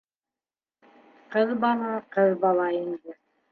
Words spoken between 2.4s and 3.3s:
бала инде.